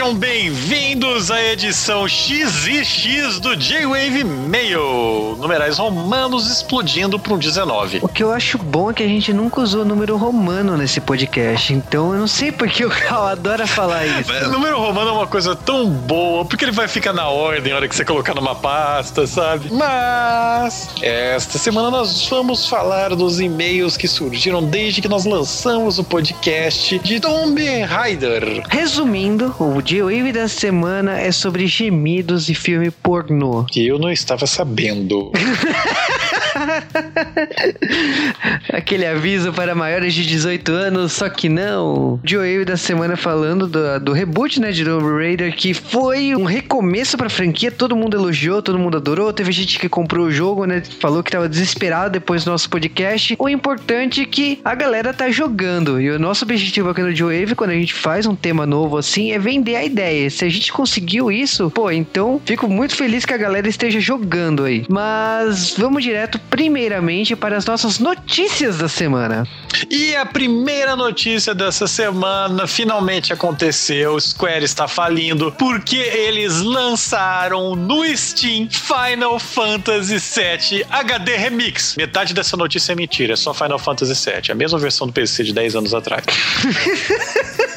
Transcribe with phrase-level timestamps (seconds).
[0.00, 5.36] Sejam bem-vindos à edição XX do J-Wave Mail.
[5.38, 7.98] Numerais romanos explodindo para um 19.
[8.00, 11.74] O que eu acho bom é que a gente nunca usou número romano nesse podcast,
[11.74, 14.32] então eu não sei porque o Cal adora falar isso.
[14.32, 17.76] É, número romano é uma coisa tão boa, porque ele vai ficar na ordem na
[17.76, 19.70] hora que você colocar numa pasta, sabe?
[19.70, 26.04] Mas esta semana nós vamos falar dos e-mails que surgiram desde que nós lançamos o
[26.04, 28.62] podcast de Tomb Raider.
[28.70, 33.64] Resumindo, o J-Wave da semana é sobre gemidos e filme pornô.
[33.64, 35.32] Que eu não estava sabendo.
[38.72, 42.20] Aquele aviso para maiores de 18 anos, só que não.
[42.24, 47.16] Joe da semana falando do, do reboot, né, de Tomb Raider, que foi um recomeço
[47.16, 50.82] pra franquia, todo mundo elogiou, todo mundo adorou, teve gente que comprou o jogo, né,
[51.00, 53.36] falou que tava desesperado depois do nosso podcast.
[53.38, 57.40] O importante é que a galera tá jogando, e o nosso objetivo aqui no Joe
[57.56, 60.28] quando a gente faz um tema novo assim, é vender a ideia.
[60.30, 64.64] Se a gente conseguiu isso, pô, então fico muito feliz que a galera esteja jogando
[64.64, 64.84] aí.
[64.88, 69.46] Mas vamos direto primeiramente para as nossas notícias da semana.
[69.88, 74.20] E a primeira notícia dessa semana finalmente aconteceu.
[74.20, 81.94] Square está falindo porque eles lançaram no Steam Final Fantasy VII HD Remix.
[81.96, 85.44] Metade dessa notícia é mentira, é só Final Fantasy VII, a mesma versão do PC
[85.44, 86.24] de 10 anos atrás.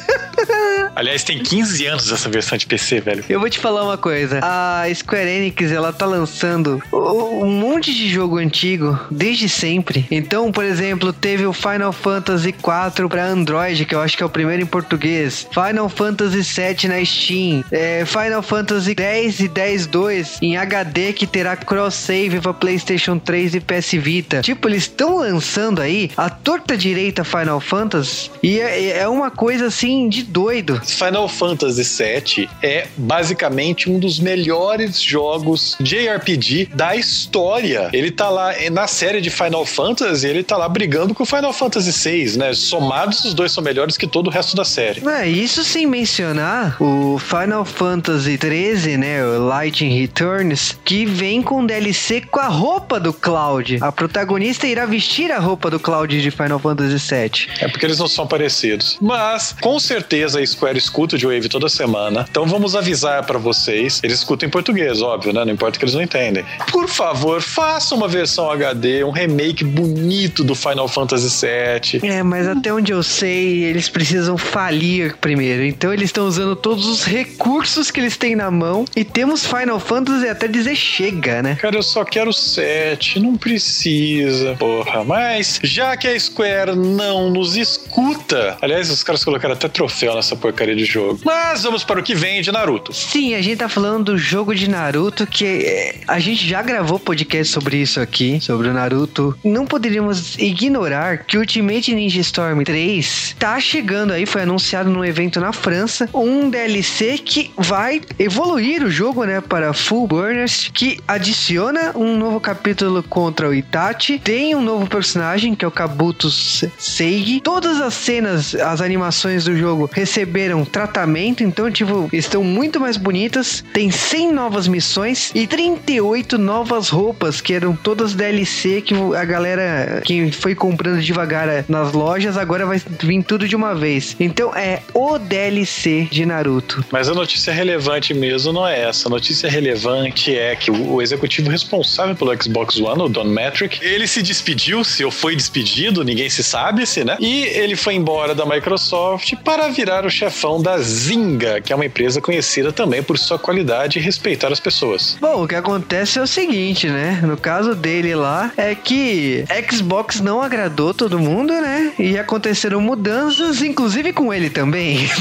[0.96, 3.24] Aliás, tem 15 anos essa versão de PC, velho.
[3.28, 4.40] Eu vou te falar uma coisa.
[4.42, 10.06] A Square Enix, ela tá lançando um monte de jogo antigo desde sempre.
[10.10, 14.26] Então, por exemplo, teve o Final Fantasy IV para Android, que eu acho que é
[14.26, 15.46] o primeiro em português.
[15.52, 17.64] Final Fantasy VII na Steam.
[17.70, 23.60] É, Final Fantasy X e X-2 em HD, que terá cross-save para PlayStation 3 e
[23.60, 24.40] PS Vita.
[24.42, 29.66] Tipo, eles estão lançando aí a torta direita Final Fantasy e é, é uma coisa
[29.66, 30.80] assim de doido.
[30.90, 37.90] Final Fantasy VII é basicamente um dos melhores jogos JRPG da história.
[37.92, 41.52] Ele tá lá na série de Final Fantasy, ele tá lá brigando com o Final
[41.52, 42.54] Fantasy VI, né?
[42.54, 45.02] Somados, os dois são melhores que todo o resto da série.
[45.08, 49.24] É, isso sem mencionar o Final Fantasy 13, né?
[49.24, 53.78] O Lightning Returns, que vem com DLC com a roupa do Cloud.
[53.80, 57.48] A protagonista irá vestir a roupa do Cloud de Final Fantasy VII.
[57.60, 58.98] É porque eles não são parecidos.
[59.00, 62.26] Mas, com certeza, a Square escuta o J-Wave toda semana.
[62.28, 64.00] Então vamos avisar para vocês.
[64.02, 65.44] Eles escutam em português, óbvio, né?
[65.44, 66.44] Não importa que eles não entendem.
[66.70, 72.08] Por favor, faça uma versão HD, um remake bonito do Final Fantasy VII.
[72.10, 75.64] É, mas até onde eu sei, eles precisam falir primeiro.
[75.64, 78.84] Então eles estão usando todos os recursos que eles têm na mão.
[78.96, 81.56] E temos Final Fantasy até dizer chega, né?
[81.60, 84.54] Cara, eu só quero 7, não precisa.
[84.56, 88.56] Porra, mas já que a Square não nos escuta.
[88.60, 91.18] Aliás, os caras colocaram até troféu nessa porcaria de jogo.
[91.24, 92.92] Mas vamos para o que vem de Naruto.
[92.92, 96.98] Sim, a gente tá falando do jogo de Naruto que é, a gente já gravou
[96.98, 99.36] podcast sobre isso aqui, sobre o Naruto.
[99.42, 105.40] Não poderíamos ignorar que Ultimate Ninja Storm 3 tá chegando aí, foi anunciado num evento
[105.40, 111.92] na França, um DLC que vai evoluir o jogo, né, para Full Burners, que adiciona
[111.96, 117.40] um novo capítulo contra o Itachi, tem um novo personagem que é o Kabuto Seigi.
[117.40, 123.64] Todas as cenas, as animações do jogo receberam tratamento, então, tipo, estão muito mais bonitas.
[123.72, 130.02] Tem 100 novas missões e 38 novas roupas, que eram todas DLC que a galera
[130.04, 134.14] que foi comprando devagar eh, nas lojas, agora vai vir tudo de uma vez.
[134.20, 136.84] Então é o DLC de Naruto.
[136.90, 139.08] Mas a notícia relevante mesmo não é essa.
[139.08, 144.06] A notícia relevante é que o executivo responsável pelo Xbox One, o Don Metric, ele
[144.06, 147.16] se despediu, se ou foi despedido, ninguém se sabe se, né?
[147.20, 151.86] E ele foi embora da Microsoft para virar o chefão da Zynga, que é uma
[151.86, 155.16] empresa conhecida também por sua qualidade e respeitar as pessoas.
[155.20, 157.20] Bom, o que acontece é o seguinte, né?
[157.22, 161.92] No caso dele lá, é que Xbox não agradou todo mundo, né?
[161.98, 164.98] E aconteceram mudanças, inclusive com ele também.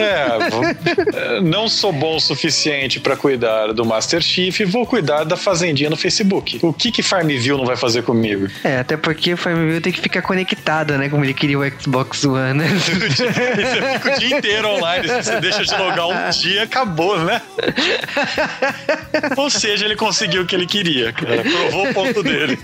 [0.00, 5.90] É, não sou bom o suficiente para cuidar do Master Chief, vou cuidar da fazendinha
[5.90, 6.58] no Facebook.
[6.62, 8.46] O que que Farmville não vai fazer comigo?
[8.62, 11.08] É, até porque o Farmville tem que ficar conectado, né?
[11.08, 12.60] Como ele queria o Xbox One.
[13.80, 13.98] Né?
[14.20, 17.40] Dia inteiro online, se você deixa de logar um dia, acabou, né?
[19.36, 21.42] Ou seja, ele conseguiu o que ele queria, cara.
[21.42, 22.58] Provou o ponto dele.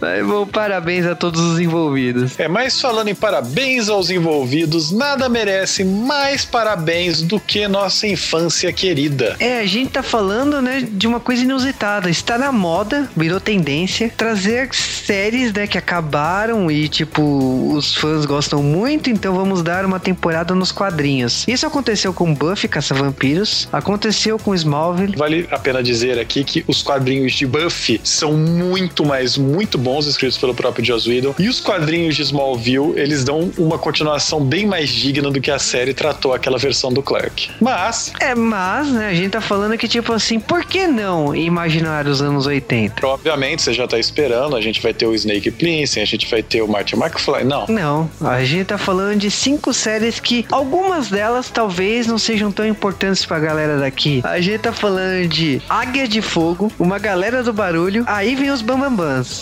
[0.00, 2.38] Mas bom, parabéns a todos os envolvidos.
[2.38, 8.72] É, mas falando em parabéns aos envolvidos, nada merece mais parabéns do que nossa infância
[8.72, 9.36] querida.
[9.38, 12.10] É, a gente tá falando, né, de uma coisa inusitada.
[12.10, 18.62] Está na moda, virou tendência, trazer séries, né, que acabaram e, tipo, os fãs gostam
[18.62, 21.46] muito, então vamos dar uma temporada nos quadrinhos.
[21.46, 25.16] Isso aconteceu com Buffy Caça-Vampiros, aconteceu com Smallville.
[25.16, 30.06] Vale a pena dizer aqui que os quadrinhos de Buffy são muito, mas muito bons,
[30.06, 31.32] escritos pelo próprio Joss Whedon.
[31.38, 35.60] E os quadrinhos de Smallville, eles dão uma continuação bem mais digna do que a
[35.60, 37.50] série tratou aquela versão do Clark.
[37.60, 38.12] Mas...
[38.18, 42.20] É, mas, né, a gente tá falando que, tipo assim, por que não imaginar os
[42.20, 43.06] anos 80?
[43.06, 46.42] Obviamente, você já tá esperando, a gente vai ter o Snake Plissken, a gente vai
[46.42, 47.44] ter o Martin McFly.
[47.44, 47.66] Não.
[47.68, 52.66] Não, a gente tá falando de cinco séries que algumas delas talvez não sejam tão
[52.66, 54.20] importantes pra galera daqui.
[54.24, 58.62] A gente tá falando de Águia de Fogo, Uma Galera do Barulho, aí vem os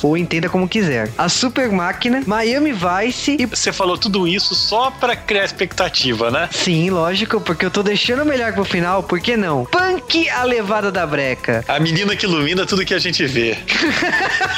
[0.02, 1.10] Ou entenda como quiser.
[1.16, 3.46] A Super Máquina, Miami Vice e...
[3.46, 6.48] Você falou tudo isso só pra criar expectativa, né?
[6.52, 9.64] Sim, lógico, porque eu tô deixando melhor pro final, por que não?
[9.66, 11.64] Punk, a levada da breca.
[11.68, 13.56] A menina que ilumina tudo que a gente vê.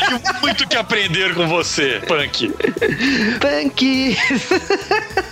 [0.08, 2.52] Tenho muito que aprender com você, Punk.
[3.40, 4.16] Punk!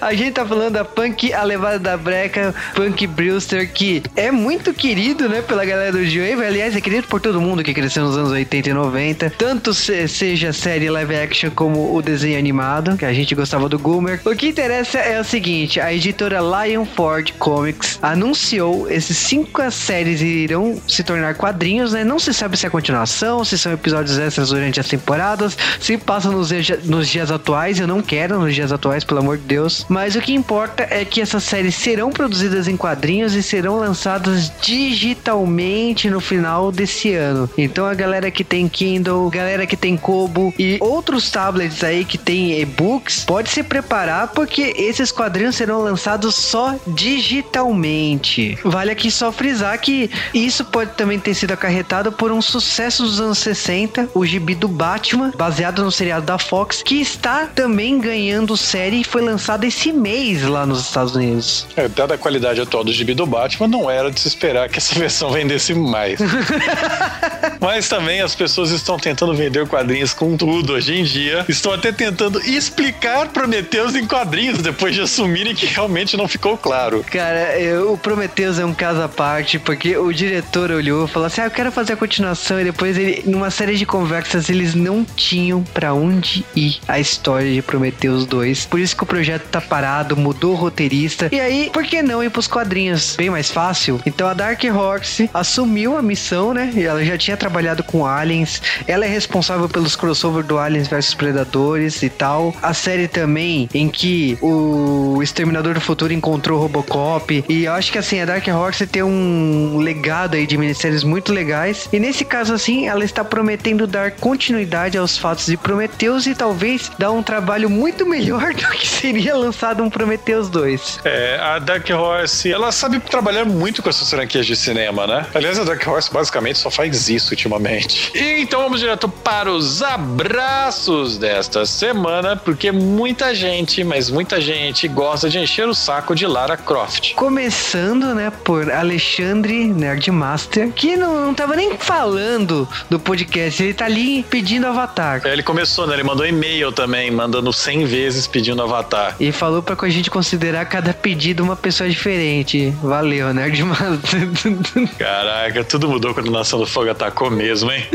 [0.00, 4.72] A gente tá falando da Punk, a levada da breca, Punk Brewster, que é muito
[4.72, 6.44] querido, né, pela galera do G-Wave.
[6.44, 9.30] Aliás, é querido por todo mundo que cresceu nos anos 80 e 90.
[9.30, 13.78] Tanto se, seja série live action como o desenho animado, que a gente gostava do
[13.78, 14.20] Goomer.
[14.24, 20.20] O que interessa é o seguinte: a editora Lion Ford Comics anunciou esses cinco séries
[20.20, 22.04] irão se tornar quadrinhos, né?
[22.04, 26.32] Não se sabe se é continuação, se são episódios extras durante as temporadas, se passam
[26.32, 26.50] nos,
[26.84, 27.78] nos dias atuais.
[27.78, 29.86] Eu não quero nos dias atuais, pelo amor de Deus.
[29.88, 34.52] Mas o que importa é que essas séries serão produzidas em quadrinhos e serão lançadas
[34.60, 37.48] digitalmente no final desse ano.
[37.56, 42.18] Então a galera que tem Kindle, galera que tem Kobo e outros tablets aí que
[42.18, 48.58] tem e-books, pode se preparar porque esses quadrinhos serão lançados só digitalmente.
[48.64, 53.20] Vale aqui só frisar que isso pode também ter sido acarretado por um sucesso dos
[53.20, 58.56] anos 60, o gibi do Batman, baseado no seriado da Fox, que está também ganhando
[58.56, 61.66] série e foi lançado esse mês lá nos Estados Unidos.
[61.76, 64.78] É, dada a qualidade atual do gibi do Batman, não era de se esperar que
[64.78, 66.18] essa versão vendesse mais.
[67.60, 71.44] Mas também as pessoas estão tentando vender quadrinhos com tudo hoje em dia.
[71.48, 77.04] Estão até tentando explicar Prometheus em quadrinhos depois de assumirem que realmente não ficou claro.
[77.10, 81.26] Cara, eu, o Prometheus é um caso à parte, porque o diretor olhou e falou
[81.26, 82.60] assim: ah, eu quero fazer a continuação.
[82.60, 87.52] E depois, ele, numa série de conversas, eles não tinham para onde ir a história
[87.52, 88.66] de Prometheus 2.
[88.66, 91.30] Por isso que o projeto tá parado, mudou o roteirista.
[91.32, 93.16] E aí, por que não ir pros quadrinhos?
[93.16, 93.98] Bem mais fácil.
[94.04, 96.70] Então a Dark Horse assumiu a missão, né?
[96.76, 98.60] E ela já tinha trabalhado com Aliens.
[98.86, 102.54] Ela é responsável pelos crossover do Aliens versus Predadores e tal.
[102.60, 107.42] A série também em que o Exterminador do Futuro encontrou Robocop.
[107.48, 111.32] E eu acho que assim, a Dark Horse tem um legado aí de minisséries muito
[111.32, 111.88] legais.
[111.90, 116.90] E nesse caso, assim, ela está prometendo dar continuidade aos fatos de Prometheus e talvez
[116.98, 121.00] dar um trabalho muito melhor do que seria lançado um Prometheus 2.
[121.04, 125.24] É, a Dark Horse, ela sabe trabalhar muito com essas franquias de cinema, né?
[125.32, 128.10] Aliás, a Dark Horse basicamente só faz isso ultimamente.
[128.16, 134.88] E então vamos direto para os abraços desta semana, porque muita gente, mas muita gente
[134.88, 137.14] gosta de encher o saco de Lara Croft.
[137.14, 143.84] Começando, né, por Alexandre Nerdmaster, que não, não tava nem falando do podcast, ele tá
[143.84, 145.22] ali pedindo Avatar.
[145.24, 145.94] É, ele começou, né?
[145.94, 148.95] Ele mandou e-mail também, mandando 100 vezes pedindo Avatar.
[149.20, 152.70] E falou pra a gente considerar cada pedido uma pessoa diferente.
[152.82, 154.28] Valeu, Nerdmaster.
[154.98, 157.86] Caraca, tudo mudou quando a Nação do Fogo atacou mesmo, hein?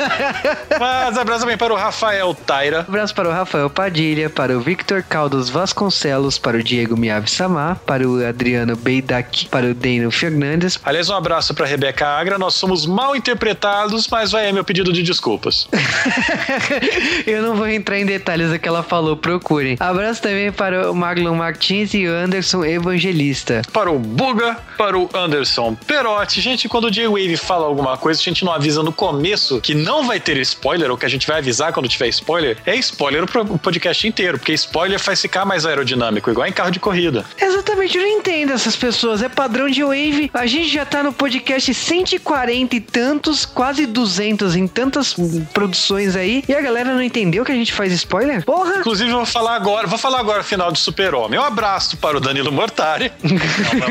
[0.78, 2.80] Mas abraço também para o Rafael Taira.
[2.80, 7.76] Abraço para o Rafael Padilha, para o Victor Caldas Vasconcelos, para o Diego Miyavi Samar,
[7.86, 10.78] para o Adriano Beidak, para o Deno Fernandes.
[10.84, 12.38] Aliás, um abraço para Rebeca Agra.
[12.38, 15.68] Nós somos mal interpretados, mas vai aí meu pedido de desculpas.
[17.26, 19.76] Eu não vou entrar em detalhes do que ela falou, procurem.
[19.78, 23.62] Abraço também para o Marlon Martins e o Anderson Evangelista.
[23.72, 26.40] Para o Buga, para o Anderson Perotti.
[26.40, 30.06] Gente, quando o J-Wave fala alguma coisa, a gente não avisa no começo que não
[30.06, 33.58] vai ter spoiler, ou que a gente vai avisar quando tiver spoiler, é spoiler o
[33.58, 37.24] podcast inteiro, porque spoiler faz ficar mais aerodinâmico, igual em carro de corrida.
[37.40, 39.22] Exatamente, eu não entendo essas pessoas.
[39.22, 40.30] É padrão de Wave.
[40.34, 45.14] A gente já tá no podcast 140 e tantos, quase 200 em tantas
[45.52, 48.44] produções aí, e a galera não entendeu que a gente faz spoiler?
[48.44, 48.78] Porra!
[48.78, 51.38] Inclusive, eu vou falar agora, vou falar agora final de Super-Homem.
[51.38, 53.12] Um abraço para o Danilo Mortari.
[53.22, 53.90] não, não, não.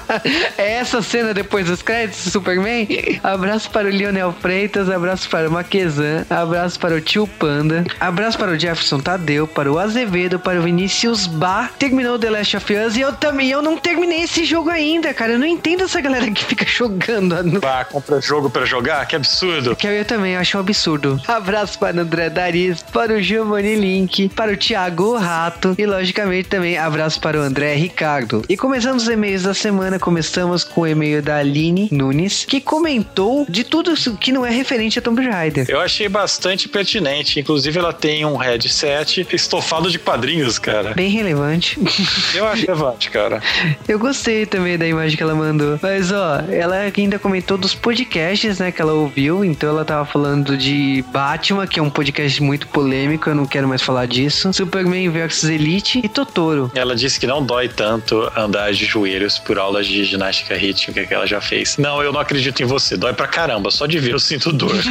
[0.57, 2.87] é essa cena depois dos créditos Superman?
[3.23, 8.37] Abraço para o Lionel Freitas, abraço para o Maquezan, abraço para o Tio Panda, abraço
[8.37, 11.71] para o Jefferson Tadeu, para o Azevedo, para o Vinícius Bar.
[11.77, 15.33] Terminou The Last of Us e eu também, eu não terminei esse jogo ainda, cara.
[15.33, 17.61] Eu não entendo essa galera que fica jogando.
[17.63, 19.05] Ah, compra jogo para jogar?
[19.05, 19.75] Que absurdo.
[19.75, 21.21] Que eu também acho um absurdo.
[21.27, 26.49] Abraço para o André Dariz, para o Giovanni Link, para o Thiago Rato e, logicamente,
[26.49, 28.43] também abraço para o André Ricardo.
[28.49, 33.45] E começando os e-mails da semana, começamos com o e-mail da Aline Nunes, que comentou
[33.47, 35.65] de tudo que não é referente a Tomb Raider.
[35.69, 37.39] Eu achei bastante pertinente.
[37.39, 40.93] Inclusive, ela tem um headset estofado de quadrinhos, cara.
[40.93, 41.79] Bem relevante.
[42.33, 43.41] Eu acho relevante, cara.
[43.87, 45.79] Eu gostei também da imagem que ela mandou.
[45.81, 49.45] Mas, ó, ela ainda comentou dos podcasts, né, que ela ouviu.
[49.45, 53.29] Então, ela tava falando de Batman, que é um podcast muito polêmico.
[53.29, 54.51] Eu não quero mais falar disso.
[54.51, 56.71] Superman vs Elite e Totoro.
[56.73, 61.13] Ela disse que não dói tanto andar de joelhos por aulas de ginástica rítmica que
[61.13, 61.77] ela já fez.
[61.77, 62.97] Não, eu não acredito em você.
[62.97, 63.71] Dói pra caramba.
[63.71, 64.71] Só de ver eu sinto dor.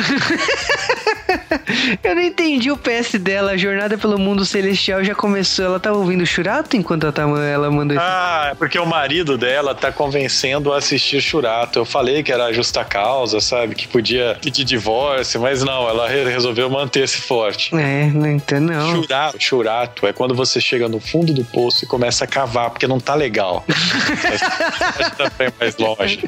[2.03, 3.53] eu não entendi o PS dela.
[3.53, 5.65] A jornada pelo mundo celestial já começou.
[5.65, 8.07] Ela tava ouvindo Churato enquanto ela, tava, ela mandou isso.
[8.07, 11.79] Ah, é porque o marido dela tá convencendo a assistir Churato.
[11.79, 13.75] Eu falei que era justa causa, sabe?
[13.75, 17.75] Que podia pedir divórcio, mas não, ela resolveu manter-se forte.
[17.75, 19.03] É, não entendo não.
[19.03, 22.87] Churato, churato é quando você chega no fundo do poço e começa a cavar, porque
[22.87, 23.65] não tá legal.
[25.17, 26.21] Também mais longe.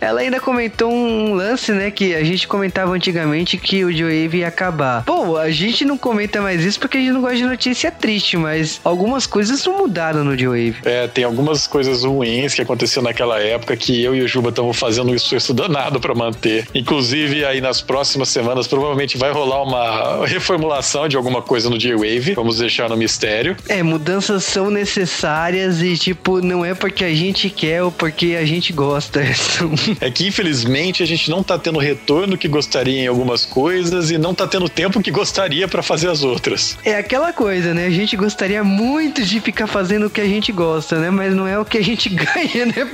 [0.00, 1.90] Ela ainda comentou um lance, né?
[1.90, 5.04] Que a gente comentava antigamente que o Joe ia acabar.
[5.04, 8.36] Pô, a gente não comenta mais isso porque a gente não gosta de notícia triste,
[8.36, 10.76] mas algumas coisas não mudaram no J-Wave.
[10.84, 14.78] É, tem algumas coisas ruins que aconteceu naquela época que eu e o Juba estamos
[14.78, 16.66] fazendo um esforço danado para manter.
[16.74, 22.34] Inclusive, aí nas próximas semanas, provavelmente vai rolar uma reformulação de alguma coisa no J-Wave.
[22.34, 23.56] Vamos deixar no mistério.
[23.68, 28.44] É, mudanças são necessárias e, tipo, não é porque a gente quer ou porque a
[28.44, 29.20] gente gosta.
[30.00, 34.18] é que, infelizmente, a gente não tá tendo retorno que gostaria em algumas coisas e
[34.18, 36.78] não tá tendo tempo que gostaria para fazer as outras.
[36.84, 37.86] É aquela coisa, né?
[37.86, 41.10] A gente gostaria muito de ficar fazendo o que a gente gosta, né?
[41.10, 42.90] Mas não é o que a gente ganha, né?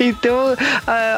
[0.00, 0.56] Então,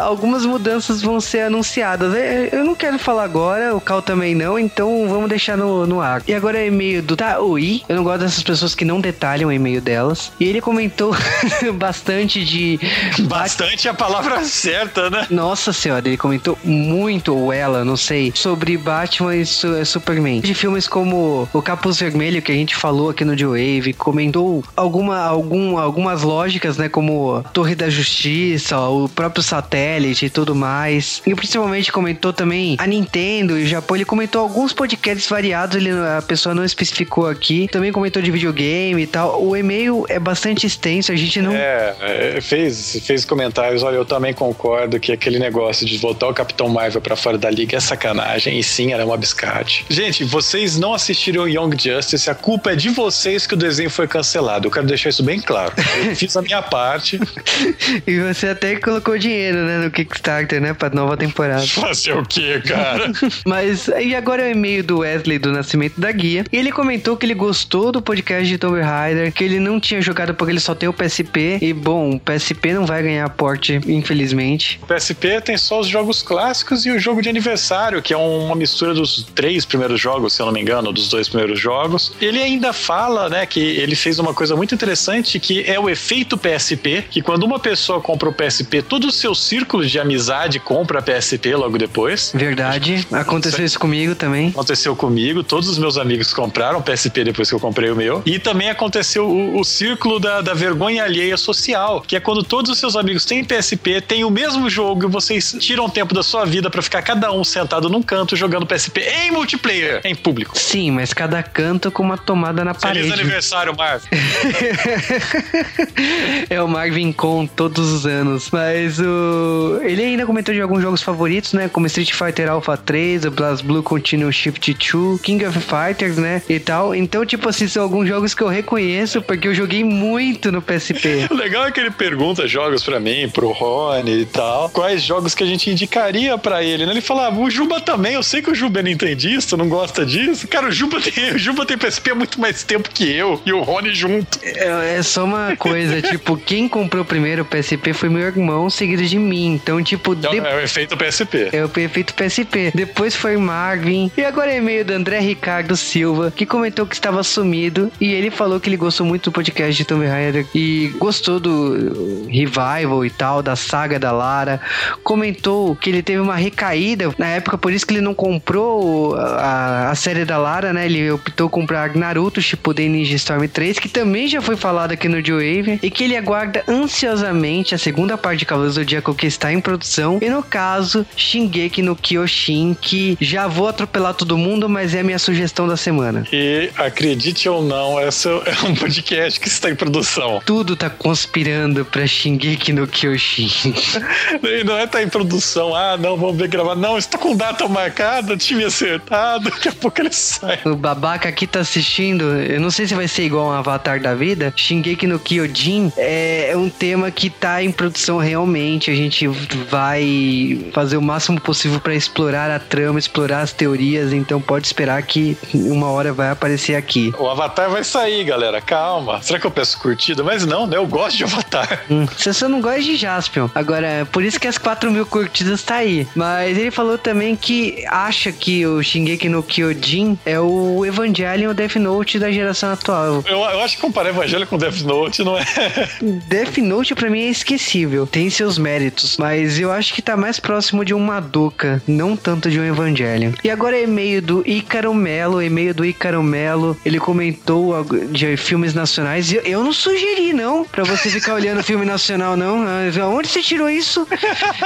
[0.00, 2.14] algumas mudanças vão ser anunciadas.
[2.14, 6.00] É, eu não quero falar agora, o Cal também não, então vamos deixar no, no
[6.00, 6.22] ar.
[6.26, 7.82] E agora é e-mail do Taoi.
[7.88, 10.32] Eu não gosto dessas pessoas que não detalham o e-mail delas.
[10.38, 11.14] E ele comentou
[11.74, 12.78] bastante de.
[13.20, 15.26] Bastante é a palavra certa, né?
[15.30, 20.40] Nossa senhora, ele comentou muito, ou ela, não sei, sobre Batman e é Superman.
[20.40, 25.18] De filmes como O Capuz Vermelho, que a gente falou aqui no J-Wave, comentou alguma,
[25.18, 26.88] algum, algumas lógicas, né?
[26.88, 31.22] Como Torre da Justiça, o próprio satélite e tudo mais.
[31.26, 33.96] E principalmente comentou também a Nintendo e o Japão.
[33.96, 37.68] Ele comentou alguns podcasts variados, ele, a pessoa não especificou aqui.
[37.68, 39.42] Também comentou de videogame e tal.
[39.42, 41.52] O e-mail é bastante extenso, a gente não.
[41.52, 43.82] É, é fez, fez comentários.
[43.82, 47.50] Olha, eu também concordo que aquele negócio de voltar o Capitão Marvel para fora da
[47.50, 48.58] liga é sacanagem.
[48.58, 49.84] E sim, era uma biscate.
[49.88, 54.08] Gente, vocês não assistiram Young Justice, a culpa é de vocês que o desenho foi
[54.08, 54.66] cancelado.
[54.66, 55.72] Eu quero deixar isso bem claro.
[56.04, 57.20] Eu fiz a minha parte.
[58.06, 61.66] e você até colocou dinheiro, né, no Kickstarter, né, pra nova temporada.
[61.66, 63.12] Fazer o quê, cara?
[63.46, 66.44] Mas, e agora é o e-mail do Wesley do Nascimento da Guia.
[66.50, 70.00] E ele comentou que ele gostou do podcast de Tomb Raider, que ele não tinha
[70.00, 71.58] jogado porque ele só tem o PSP.
[71.60, 74.80] E, bom, o PSP não vai ganhar porte, infelizmente.
[74.82, 78.54] O PSP tem só os jogos clássicos e o jogo de aniversário, que é uma
[78.54, 82.12] mistura dos três primeiros jogos, se eu não me engano, dos dois primeiros jogos.
[82.20, 86.36] Ele ainda fala, né, que ele fez uma coisa muito interessante, que é o efeito
[86.36, 91.02] PSP, que quando uma pessoa compra o PSP, todo o seu círculo de amizade compra
[91.02, 92.32] PSP logo depois.
[92.34, 93.06] Verdade.
[93.12, 94.48] Aconteceu isso comigo também.
[94.48, 95.42] Aconteceu comigo.
[95.42, 98.22] Todos os meus amigos compraram PSP depois que eu comprei o meu.
[98.24, 102.70] E também aconteceu o, o círculo da, da vergonha alheia social, que é quando todos
[102.70, 106.44] os seus amigos têm PSP, têm o mesmo jogo e vocês tiram tempo da sua
[106.44, 110.58] vida para ficar cada um sentado num canto jogando PSP em multiplayer, em público.
[110.58, 113.08] Sim, mas cada canto com uma tomada na Feliz parede.
[113.08, 114.08] Feliz aniversário, Marvin.
[116.48, 118.50] é o Marvin com todos os anos.
[118.50, 119.80] Mas o.
[119.82, 121.68] Ele ainda comentou de alguns jogos favoritos, né?
[121.68, 126.42] Como Street Fighter Alpha 3, o Blast Blue Continuous Shift 2, King of Fighters, né?
[126.48, 126.94] E tal.
[126.94, 131.26] Então, tipo assim, são alguns jogos que eu reconheço porque eu joguei muito no PSP.
[131.30, 134.68] o legal é que ele pergunta jogos para mim, pro Rony e tal.
[134.70, 136.92] Quais jogos que a gente indicaria para ele, né?
[136.92, 140.04] Ele fala, ah, o Juba também, eu sei que o Juba é nintendista, não gosta
[140.04, 140.48] disso.
[140.48, 143.52] Cara, o Juba tem, o Juba tem PSP há muito mais tempo que eu e
[143.52, 144.38] o Rony junto.
[144.42, 149.04] É, é só uma coisa, tipo, quem comprou primeiro o PSP foi meu irmão, seguido
[149.04, 149.54] de mim.
[149.54, 150.12] Então, tipo.
[150.12, 150.38] É, de...
[150.38, 151.48] é o efeito PSP.
[151.52, 152.72] É o efeito PSP.
[152.74, 154.10] Depois foi Marvin.
[154.16, 157.90] E agora é e-mail do André Ricardo Silva, que comentou que estava sumido.
[158.00, 162.26] E ele falou que ele gostou muito do podcast de Tomb Raider e gostou do
[162.28, 164.60] revival e tal, da saga da Lara.
[165.02, 168.69] Comentou que ele teve uma recaída na época, por isso que ele não comprou
[169.16, 170.86] a, a série da Lara, né?
[170.86, 175.22] Ele optou comprar Naruto Shippuden Ninja Storm 3, que também já foi falado aqui no
[175.22, 179.52] J-Wave, e que ele aguarda ansiosamente a segunda parte de Cavaleiros do Zodíaco que está
[179.52, 180.18] em produção.
[180.22, 185.04] E no caso, Shingeki no Kyoshin, que já vou atropelar todo mundo, mas é a
[185.04, 186.26] minha sugestão da semana.
[186.32, 190.40] E acredite ou não, esse é um podcast que está em produção.
[190.44, 193.74] Tudo tá conspirando pra Shingeki no Kyoshin.
[194.64, 196.74] não é tá em produção, ah, não, vamos ver gravar.
[196.74, 200.58] Não, está com data marcada, acertado, daqui a pouco ele sai.
[200.64, 204.14] O babaca aqui tá assistindo, eu não sei se vai ser igual um Avatar da
[204.14, 204.52] vida.
[204.56, 208.90] Shingeki no Kyojin é um tema que tá em produção realmente.
[208.90, 214.40] A gente vai fazer o máximo possível para explorar a trama, explorar as teorias, então
[214.40, 217.12] pode esperar que uma hora vai aparecer aqui.
[217.18, 219.22] O Avatar vai sair, galera, calma.
[219.22, 220.22] Será que eu peço curtida?
[220.22, 220.76] Mas não, né?
[220.76, 221.80] Eu gosto de Avatar.
[221.90, 223.48] Hum, você só não gosta de Jaspion.
[223.54, 226.06] Agora, por isso que as 4 mil curtidas tá aí.
[226.14, 231.76] Mas ele falou também que acha que o Shingeki no Kyojin é o Evangelion Death
[231.76, 233.22] Note da geração atual.
[233.26, 235.44] Eu, eu acho que comparar Evangelho com Death Note não é.
[236.28, 238.06] Death Note pra mim é esquecível.
[238.06, 239.16] Tem seus méritos.
[239.16, 243.32] Mas eu acho que tá mais próximo de um Madoka, não tanto de um Evangelion.
[243.44, 246.76] E agora é e-mail do Ícaro Melo, e-mail do Ícaro Melo.
[246.84, 249.32] Ele comentou de filmes nacionais.
[249.32, 252.64] Eu, eu não sugeri, não, pra você ficar olhando filme nacional, não.
[252.64, 254.06] Ah, onde você tirou isso?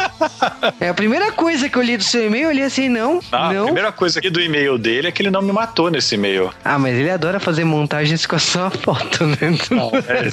[0.80, 3.20] é a primeira coisa que eu li do seu e-mail, eu li assim, não.
[3.30, 3.73] Ah, não.
[3.74, 6.54] A primeira coisa aqui do e-mail dele é que ele não me matou nesse e-mail.
[6.64, 9.36] Ah, mas ele adora fazer montagens com a sua foto, né?
[9.68, 10.30] Não, é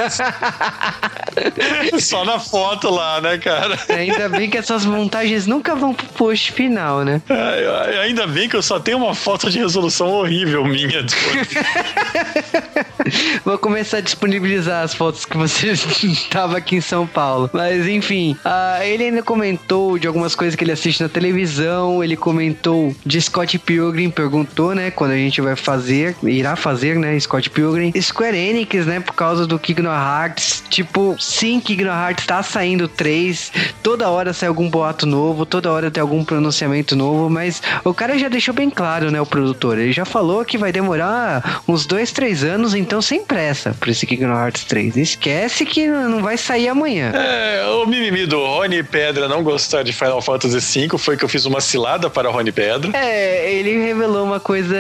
[2.00, 3.80] Só na foto lá, né, cara?
[3.90, 7.20] Ainda bem que essas montagens nunca vão pro post final, né?
[7.28, 11.04] É, ainda bem que eu só tenho uma foto de resolução horrível minha.
[13.44, 17.50] Vou começar a disponibilizar as fotos que você estava aqui em São Paulo.
[17.52, 22.04] Mas enfim, uh, ele ainda comentou de algumas coisas que ele assiste na televisão.
[22.04, 27.18] Ele comentou de Scott Pilgrim, perguntou, né, quando a gente vai fazer, irá fazer, né,
[27.18, 27.94] Scott Pilgrim.
[28.02, 30.62] Square Enix, né, por causa do Kingdom Hearts.
[30.70, 33.54] Tipo, sim, Kingdom Hearts tá saindo 3.
[33.82, 38.20] Toda hora sai algum boato novo, toda hora tem algum pronunciamento novo, mas o cara
[38.20, 39.78] já deixou bem claro, né, o produtor.
[39.78, 44.06] Ele já falou que vai demorar uns 2, 3 anos, então sem pressa pra esse
[44.06, 44.98] Kingdom Hearts 3.
[44.98, 47.14] Esquece que não vai sair amanhã.
[47.16, 51.30] É, o mimimi do Rony Pedra não gostar de Final Fantasy V foi que eu
[51.30, 52.92] fiz uma cilada para o Rony Pedra.
[52.94, 53.21] É,
[53.52, 54.76] ele revelou uma coisa,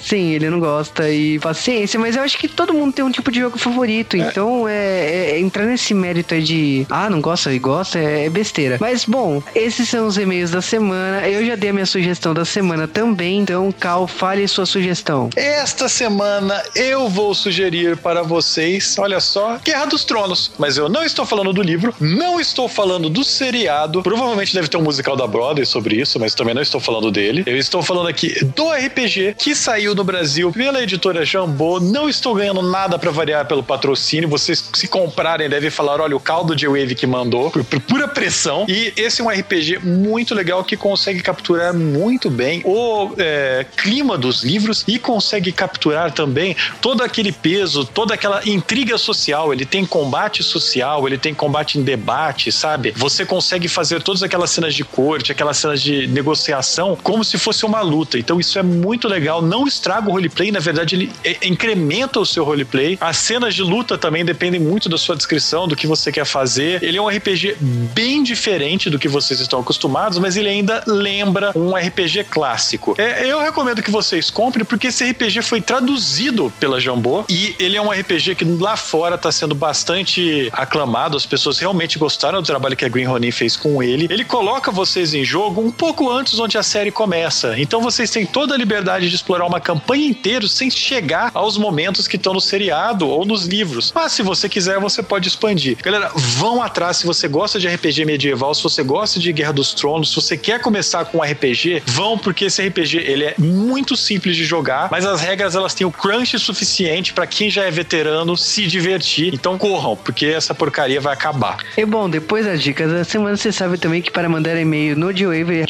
[0.00, 3.30] sim, ele não gosta e paciência, mas eu acho que todo mundo tem um tipo
[3.30, 4.20] de jogo favorito, é.
[4.20, 8.30] então é, é, entrar nesse mérito aí de, ah, não gosta e gosta, é, é
[8.30, 8.78] besteira.
[8.80, 12.44] Mas, bom, esses são os e-mails da semana, eu já dei a minha sugestão da
[12.44, 15.30] semana também, então, Cal, fale sua sugestão.
[15.36, 21.02] Esta semana eu vou sugerir para vocês, olha só, Guerra dos Tronos, mas eu não
[21.02, 25.26] estou falando do livro, não estou falando do seriado, provavelmente deve ter um musical da
[25.26, 27.42] Broadway sobre isso, mas também não estou falando dele.
[27.46, 32.34] Eu estou falando aqui do RPG que saiu no Brasil pela editora Jambô, não estou
[32.34, 36.66] ganhando nada para variar pelo patrocínio, vocês se comprarem devem falar, olha, o caldo de
[36.66, 40.76] Wave que mandou, por, por pura pressão, e esse é um RPG muito legal que
[40.76, 47.32] consegue capturar muito bem o é, clima dos livros e consegue capturar também todo aquele
[47.32, 52.92] peso, toda aquela intriga social, ele tem combate social, ele tem combate em debate, sabe?
[52.96, 57.59] Você consegue fazer todas aquelas cenas de corte, aquelas cenas de negociação, como se fosse
[57.66, 58.18] uma luta.
[58.18, 62.26] Então isso é muito legal, não estraga o roleplay, na verdade ele é, incrementa o
[62.26, 62.98] seu roleplay.
[63.00, 66.82] As cenas de luta também dependem muito da sua descrição, do que você quer fazer.
[66.82, 71.52] Ele é um RPG bem diferente do que vocês estão acostumados, mas ele ainda lembra
[71.54, 72.94] um RPG clássico.
[72.98, 77.76] É, eu recomendo que vocês comprem, porque esse RPG foi traduzido pela Jambô e ele
[77.76, 82.46] é um RPG que lá fora está sendo bastante aclamado, as pessoas realmente gostaram do
[82.46, 84.06] trabalho que a Green Ronin fez com ele.
[84.10, 87.49] Ele coloca vocês em jogo um pouco antes onde a série começa.
[87.58, 92.06] Então vocês têm toda a liberdade de explorar uma campanha inteira sem chegar aos momentos
[92.06, 93.92] que estão no seriado ou nos livros.
[93.94, 95.76] Mas se você quiser, você pode expandir.
[95.82, 99.74] Galera, vão atrás se você gosta de RPG medieval, se você gosta de Guerra dos
[99.74, 104.36] Tronos, se você quer começar com RPG, vão porque esse RPG ele é muito simples
[104.36, 108.36] de jogar, mas as regras elas têm o crunch suficiente para quem já é veterano
[108.36, 109.34] se divertir.
[109.34, 111.58] Então corram, porque essa porcaria vai acabar.
[111.76, 115.12] E bom, depois das dicas da semana, você sabe também que para mandar e-mail no
[115.12, 115.64] D-Wave,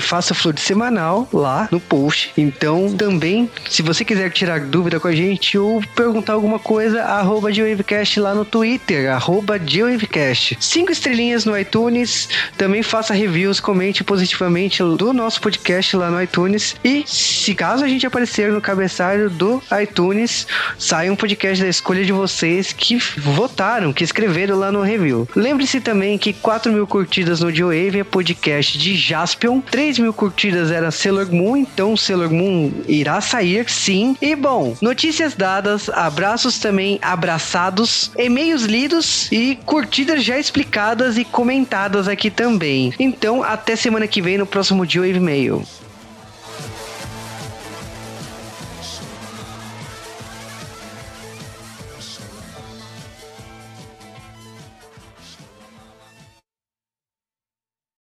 [0.00, 2.32] Faça flor semanal lá no post.
[2.36, 7.50] Então, também, se você quiser tirar dúvida com a gente ou perguntar alguma coisa, arroba
[8.18, 9.58] lá no Twitter, arroba
[10.60, 12.28] Cinco estrelinhas no iTunes.
[12.56, 16.76] Também faça reviews, comente positivamente do nosso podcast lá no iTunes.
[16.82, 20.46] E se caso a gente aparecer no cabeçalho do iTunes,
[20.78, 25.28] sai um podcast da escolha de vocês que votaram, que escreveram lá no review.
[25.36, 30.70] Lembre-se também que 4 mil curtidas no Joe é podcast de Jaspion, 3 mil curtidas
[30.70, 34.16] era Sailor Moon, então Sailor Moon irá sair sim.
[34.22, 42.06] E bom, notícias dadas, abraços também abraçados, e-mails lidos e curtidas já explicadas e comentadas
[42.06, 42.94] aqui também.
[43.00, 45.64] Então, até semana que vem no próximo Joe Mail.